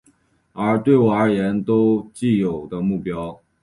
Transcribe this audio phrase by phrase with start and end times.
[0.83, 3.39] 对我而言都有既定的目标